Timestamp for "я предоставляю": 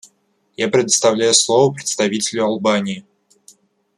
0.57-1.31